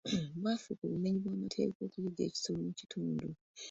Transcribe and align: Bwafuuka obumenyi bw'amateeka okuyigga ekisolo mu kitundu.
Bwafuuka 0.37 0.83
obumenyi 0.85 1.17
bw'amateeka 1.19 1.79
okuyigga 1.83 2.21
ekisolo 2.27 2.57
mu 2.67 2.71
kitundu. 2.79 3.27